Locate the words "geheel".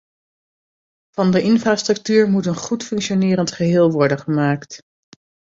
3.51-3.91